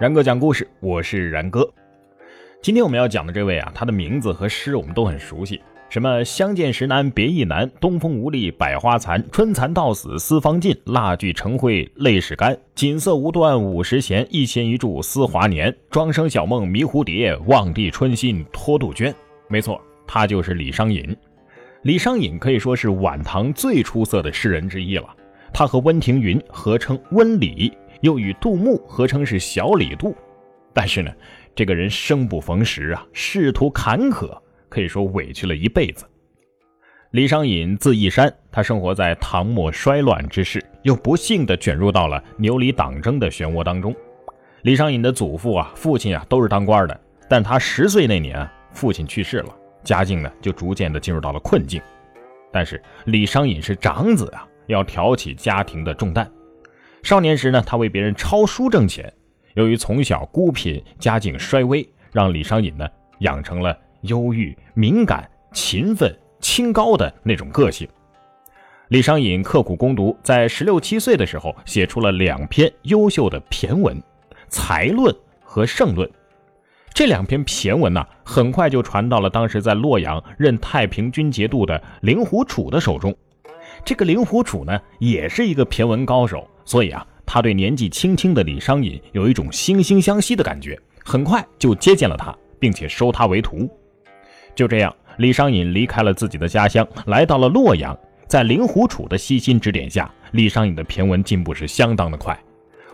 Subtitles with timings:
[0.00, 1.70] 然哥讲故事，我是然哥。
[2.62, 5.60] 今天我们要讲的这位啊，他的名字和诗我们都很熟悉，
[5.90, 19.14] 什么“相见时难别亦难，东风无力百花残，春蚕到死丝方尽，蜡炬成灰泪始干，锦瑟无端五十弦，一弦一柱思华年，庄生晓梦迷蝴蝶，望帝春心托杜鹃。”
[19.48, 21.14] 没错，他就是李商隐。
[21.82, 25.14] 李商隐可以说是晚唐最出色的诗人之一了，
[25.52, 27.70] 他和温庭筠合称温李。
[28.00, 30.14] 又与杜牧合称是小李杜，
[30.72, 31.12] 但是呢，
[31.54, 34.36] 这个人生不逢时啊，仕途坎坷，
[34.68, 36.04] 可以说委屈了一辈子。
[37.12, 43.94] 李商隐字义山，他生活在唐末衰乱之势，又不幸的卷入到了牛李党争的漩涡当中。
[44.62, 51.82] 李商隐的祖父啊、父亲啊都是当官的，但他十岁那年，父亲去世了，家境呢就逐渐的进入到了困境。
[52.52, 56.30] 但是李商隐是长子啊，要挑起家庭的重担。
[57.02, 59.12] 少年时呢，他为别人抄书挣钱。
[59.54, 62.86] 由于从小孤贫，家境衰微，让李商隐呢
[63.20, 67.88] 养成了忧郁、敏感、勤奋、清高的那种个性。
[68.88, 73.96] 李商隐刻苦攻读，在十六七岁的时候，写出了两篇优秀的骈文
[74.48, 75.12] 《才论》
[75.42, 76.08] 和《圣论》。
[76.92, 83.16] 这两篇骈文呢，很快就传到了当时在洛阳任太平军节度的令狐楚的手中。
[83.84, 86.46] 这个令狐楚呢，也是一个骈文高手。
[86.70, 93.68] 所以啊，他对年纪轻轻的李商隐有一种惺惺相惜的感觉，很快就接见了他，并且收他为徒。
[94.54, 97.98] 就这样，李商隐离开了自己的家乡，来到了洛阳。
[98.28, 102.38] 在令狐楚的悉心指点下，李商隐的骈文进步是相当的快。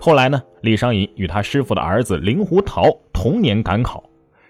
[0.01, 4.03] 后来呢，李商隐与他师傅的儿子令狐桃同年赶考，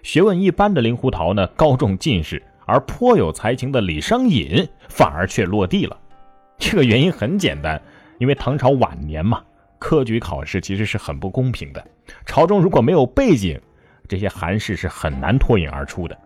[0.03, 5.99] 学问一般的令狐桃呢高中进士，而颇有才情的李商隐反而却落地了。
[6.57, 7.81] 这个原因很简单。
[8.17, 9.43] 因为唐朝晚年嘛，
[9.79, 11.85] 科举考试其实是很不公平的。
[12.25, 13.59] 朝中如果没有背景，
[14.07, 16.17] 这些寒士是很难脱颖而出的。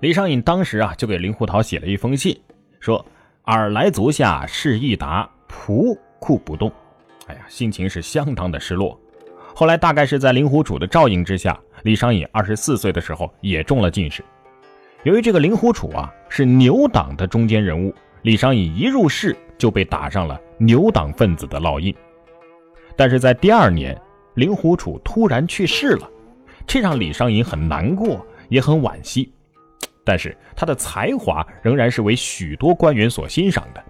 [0.00, 2.38] 李商隐当时啊，就给令狐桃写了一封信，
[2.78, 3.04] 说
[3.44, 6.70] ：“尔来足下，事易达，仆库不动。”
[7.26, 8.98] 哎呀，心情是相当的失落。
[9.54, 14.24] 后来大概是在令狐楚的照应之下，李商隐二十四岁的时候也中了进士。
[15.02, 17.92] 由于这个令狐楚啊是牛党的中间人物，
[18.22, 20.40] 李商隐一入仕就被打上了。
[20.56, 21.94] 牛党分子的烙印，
[22.96, 23.96] 但是在第二年，
[24.34, 26.10] 令狐楚突然去世了，
[26.66, 29.32] 这让李商隐很难过，也很惋惜。
[30.04, 33.84] 但是他的才华仍然是为许多官员所欣赏的。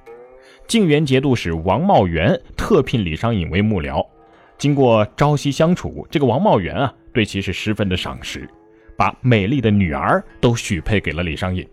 [0.66, 4.06] 靖元节度使王茂元特聘李商隐为幕僚，
[4.58, 8.46] 经过朝夕相处，这个王茂元啊，对其是十分的赏识，
[8.94, 11.66] 把美丽的女儿都许配给了李商隐。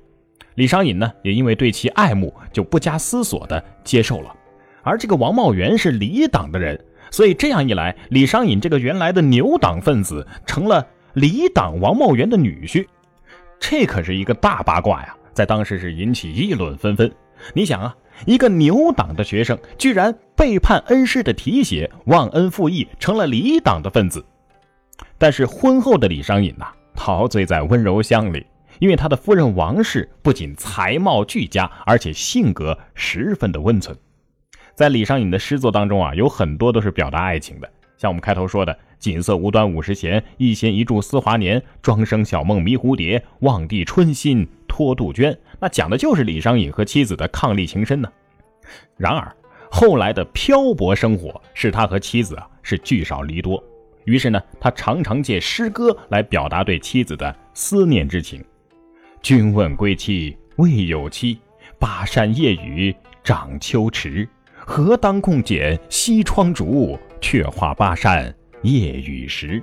[0.56, 4.34] 李商隐呢，也因为对其爱慕，就不加思索的接受了。
[4.84, 6.80] 而这个王茂元是李党的人，
[7.12, 12.88] 所以这样一来，李商隐这个原来的牛党分子成了李党王茂元的女婿，
[13.60, 17.12] 这可是一个大八卦呀，在当时是引起议论纷纷。
[17.54, 17.96] 你想啊，
[18.26, 24.26] 一个牛党的学生居然背叛恩师的提携，忘恩负义，成了李党的分子。
[25.18, 28.46] 但是婚后的李商隐呐，陶醉在温柔乡里，
[28.80, 33.98] 因为他的夫人王氏不仅才貌俱佳，而且性格十分的温存。
[34.74, 48.12] 在李商隐的诗作当中啊，有很多都是表达爱情的，像我们开头说的“锦瑟无端五十弦，一弦一柱思华年，庄生晓梦迷蝴蝶，望帝春心托杜鹃”，那讲的就是李商隐和妻子的伉俪情深呢。
[48.98, 49.34] 然而，
[49.72, 53.64] 后来的漂泊生活使他和妻子啊是聚少离多，
[54.04, 58.44] 于是呢，他常常借诗歌来表达对妻子的思念之情。
[59.26, 61.40] 君问归期未有期，
[61.80, 64.30] 巴山夜雨涨秋池。
[64.54, 68.32] 何当共剪西窗烛，却话巴山
[68.62, 69.60] 夜雨时。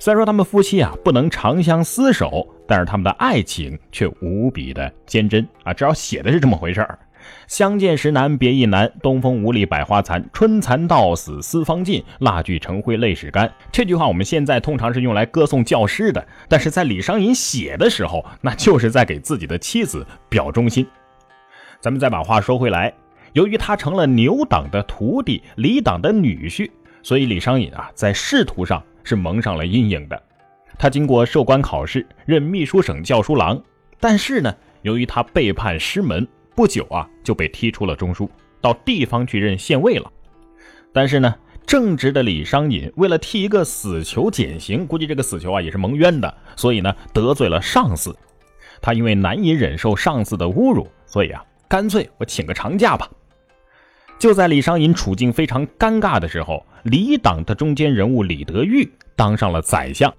[0.00, 5.72] 虽然说他们夫妻啊不能长相厮守，但是他们的爱情却无比的坚贞啊！
[5.72, 6.98] 至少写的是这么回事儿。
[7.46, 10.24] 相见时难别亦难，东风无力百花残。
[10.32, 13.52] 春蚕到死丝方尽，蜡炬成灰泪始干。
[13.70, 20.86] 这句话我们现在通常是用来歌颂教师的，但是在李商隐写的时候，那就是在给自己的妻子表忠心。
[21.80, 22.92] 咱们再把话说回来。
[23.34, 26.70] 由于他成了牛党的徒弟，李党的女婿，
[27.02, 30.22] 所以李商隐啊，在仕途上是蒙上了阴影的。
[30.78, 33.60] 他经过授官考试，任秘书省校书郎，
[33.98, 38.30] 但是呢，由于他背叛师门，不久啊就被踢出了中书，
[38.60, 40.10] 到地方去任县尉了。
[40.92, 41.34] 但是呢，
[41.66, 48.16] 正直的李商隐为了替一个死囚减刑，估计这个死囚啊也是蒙冤的，所以呢得罪了上司。
[48.80, 53.10] 他因为难以忍受上司的侮辱，所以啊，干脆我请个长假吧。
[54.18, 60.14] 就在李商隐处境非常尴尬的时候，李党的中间人物李德裕当上了宰相。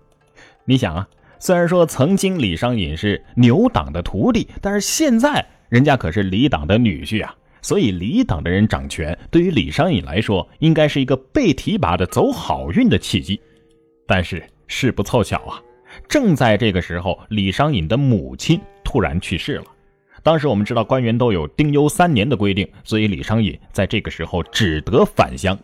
[0.65, 1.07] 你想啊，
[1.39, 7.35] 虽然说曾经李商隐是牛党的徒弟，但是现在人家可是李党的女婿啊。
[7.61, 13.41] 所以李党的人掌权，对于李商隐来说，应该是一个被提拔的走好运的契机。
[14.05, 15.59] 但是事不凑巧啊，
[16.07, 19.65] 正在这个时候，李商隐的母亲突然去世了。
[20.21, 25.57] 当时我们知道官员都有丁忧三年的规定，所以李商隐在这个时候只得返乡。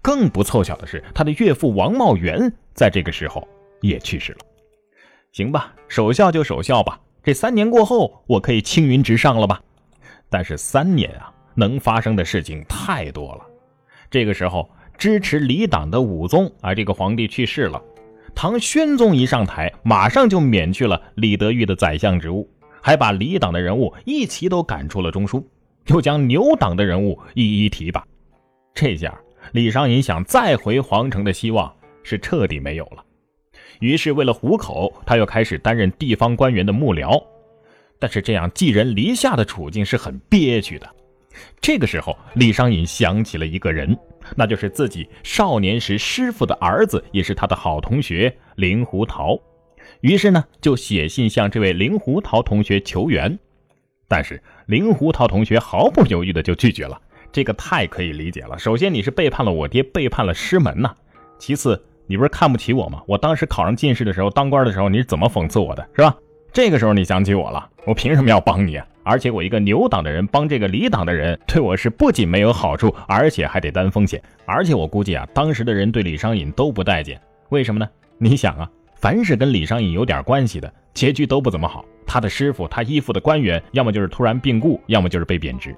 [0.00, 3.46] 更不凑巧的是，他的岳父王茂元在这个时候
[3.82, 4.38] 也去世了。
[5.32, 9.62] 行吧，守孝就守孝吧，这三年过后，我可以青云直上了吧？
[10.28, 13.46] 但是三年啊，能发生的事情太多了。
[14.10, 17.82] 这个时候，支持李党的武宗啊，这个皇帝去世了。
[18.34, 22.48] 唐宣宗一上台，马上就免去了李德裕的宰相职务，
[22.80, 25.44] 还把李党的人物一齐都赶出了中枢，
[25.86, 28.02] 又将牛党的人物一一提拔。
[28.72, 29.20] 这下，
[29.52, 31.70] 李商隐想再回皇城的希望
[32.02, 33.04] 是彻底没有了。
[33.78, 37.22] 于是，为了糊口，他又开始担任地方官员的幕僚。
[37.98, 40.88] 但是这样寄人篱下的处境是很憋屈的。
[41.60, 43.96] 这个时候，李商隐想起了一个人，
[44.36, 49.38] 那就是自己少年时师傅的儿子，也是他的好同学令狐桃。
[50.00, 53.38] 于是呢，就写信向这位令狐桃同学求援。
[54.08, 57.00] 但是令狐桃同学毫不犹豫的就拒绝了。
[57.30, 58.58] 这个太可以理解了。
[58.58, 60.92] 首先，你是背叛了我爹，背叛了师门呐。
[61.38, 61.80] 其次，
[62.10, 63.00] 你不是看不起我吗？
[63.06, 66.12] 我当时考上进士的时候，当官的时候，你是怎么讽刺我的，是吧？
[66.52, 68.84] 这个时候你想起我了，我凭什么要帮你啊？
[69.04, 74.20] 而且我一个牛党的人帮这个李党的人，对我是不仅没有好处，而且还得担风险。
[74.44, 77.16] 而且我估计啊，当时的人对李商隐都不待见。
[77.50, 77.88] 为什么呢？
[78.18, 81.84] 你想啊，凡是跟李商隐有点关系的，结局都不怎么好。
[82.04, 85.76] 他的师傅，他依附的官员，要么就是突然病故，要么就是被贬职。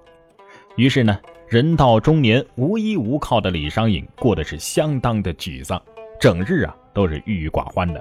[0.76, 5.78] 于是呢，人到中年无依无靠的李商隐过得是相当的沮丧，
[6.22, 8.00] 整日啊都是郁郁寡欢的。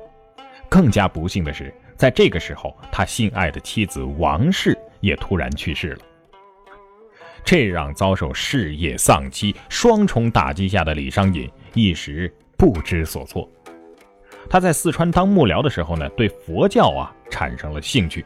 [0.70, 1.74] 更加不幸的是。
[1.98, 6.00] 在这个时候，他心爱的妻子王氏也突然去世了，
[7.44, 13.50] 这让遭受事业丧妻双重打击下的李商隐一时不知所措。
[14.50, 18.26] 他在四川当幕僚的时候呢，对佛教啊产生了兴趣，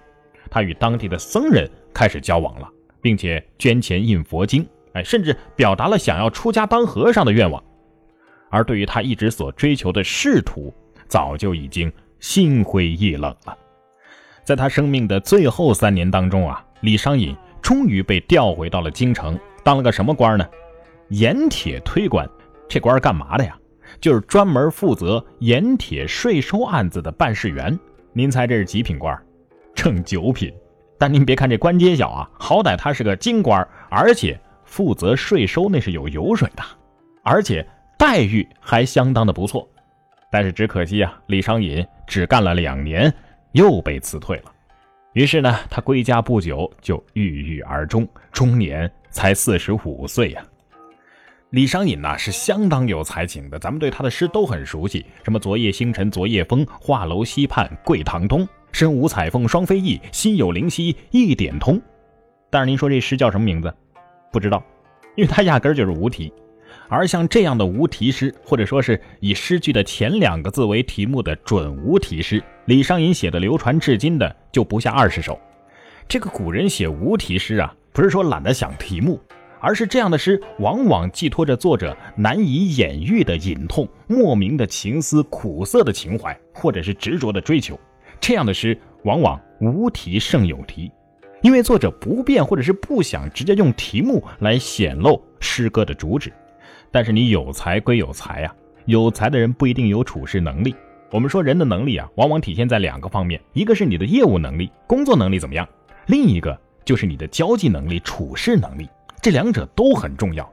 [0.50, 2.70] 他与当地的僧人开始交往了，
[3.02, 7.62] 并且捐钱印佛经，哎，甚至表达了想要出家当和尚的愿望。
[8.56, 10.74] 而对于他一直所追求的仕途，
[11.10, 11.92] 早就已经
[12.22, 13.58] 心灰意冷了。
[14.46, 20.48] 在他生命的最后三年当中啊，李商隐终于被调回到了京城，当了个什么官呢？
[21.10, 22.26] 盐铁推官。
[22.70, 23.58] 这官干嘛的呀？
[24.00, 27.78] 就是专门负责盐铁税收案子的办事员。
[28.14, 29.22] 您猜这是几品官？
[29.74, 30.54] 正九品。
[30.98, 36.64] 但您别看这官阶小啊，好歹他是个京官，而且负责税收那是有油水的，
[37.22, 39.68] 而且待遇还相当的不错。
[40.32, 43.14] 但是只可惜啊，李商隐只干了两年。
[43.52, 44.52] 又被辞退了，
[45.14, 50.44] 于是呢，他归家不久就郁郁而终，终年才四十五岁呀。
[51.52, 61.82] 李商隐呢是相当有才情的，咱们对他的诗都很熟悉，什么“昨夜星辰昨夜风，画楼西畔桂堂东，身无彩凤双飞翼，心有灵犀一点通”。
[62.52, 63.74] 但是您说这诗叫什么名字？
[64.34, 64.62] 不知道，
[65.16, 66.34] 因为他压根儿就是无题。
[66.88, 75.40] 而像这样的无题诗，或者说是以诗句的前两个字为题目的准无题诗，李商隐写的流传至今的就不下二十首。
[76.08, 79.20] 这个古人写无题诗啊，不是说懒得想题目，
[79.60, 87.80] 而是这样的诗往往寄托着作者难以掩喻的隐痛、莫名的情思、苦涩的情怀，或者是执着的追求。
[88.20, 90.92] 这样的诗往往无题胜有题，
[91.42, 96.32] 因为作者不便或者是不想直接用题目来显露诗歌的主旨。
[96.96, 100.74] 但是你有才归有才啊，有才的人不一定有处事能力。
[101.12, 105.68] 我们说人的能力啊，往往体现在两个方面，一个是你的业务能力、工作能力怎么样，
[106.06, 108.88] 另一个就是你的交际能力、处事能力。
[109.22, 110.50] 这两者都很重要。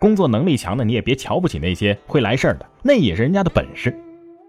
[0.00, 3.96] 工作能力强的，你也别瞧不起那些会来事儿的，那也是人家的本事。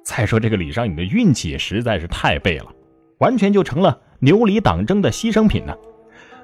[0.04, 2.66] 再说这个李商隐的运气也实在是太背了，
[3.20, 5.76] 完全就成了牛李党争的牺牲品呢。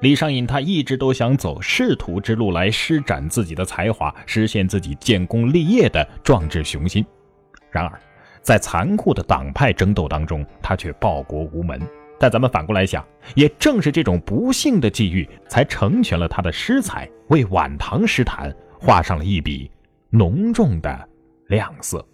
[0.04, 7.02] 李商隐他一直都想走仕途之路来施展自己的才华，实现自己建功立业的壮志雄心。
[7.70, 7.98] 然而，
[8.42, 11.80] 在残酷的党派争斗当中，他却报国无门。
[12.20, 13.02] 但咱们反过来想，
[13.34, 19.70] 也正是这种不幸的际遇，才成全了他的诗才，为晚唐诗坛画上了一笔
[20.10, 21.08] 浓重的
[21.46, 22.06] 亮色。